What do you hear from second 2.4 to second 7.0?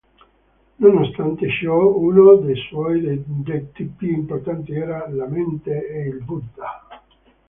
suoi detti più importanti era "La mente è il Buddha".